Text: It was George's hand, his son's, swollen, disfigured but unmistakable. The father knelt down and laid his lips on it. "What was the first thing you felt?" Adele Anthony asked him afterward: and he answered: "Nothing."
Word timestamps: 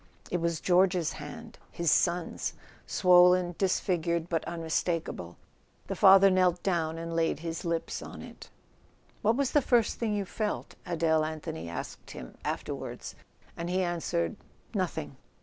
It 0.31 0.41
was 0.41 0.59
George's 0.59 1.11
hand, 1.13 1.59
his 1.69 1.91
son's, 1.91 2.55
swollen, 2.87 3.53
disfigured 3.59 4.29
but 4.29 4.43
unmistakable. 4.45 5.37
The 5.85 5.95
father 5.95 6.31
knelt 6.31 6.63
down 6.63 6.97
and 6.97 7.15
laid 7.15 7.41
his 7.41 7.63
lips 7.65 8.01
on 8.01 8.23
it. 8.23 8.49
"What 9.21 9.35
was 9.35 9.51
the 9.51 9.61
first 9.61 9.99
thing 9.99 10.15
you 10.15 10.25
felt?" 10.25 10.73
Adele 10.87 11.23
Anthony 11.23 11.69
asked 11.69 12.09
him 12.09 12.33
afterward: 12.43 13.03
and 13.55 13.69
he 13.69 13.83
answered: 13.83 14.37
"Nothing." 14.73 15.17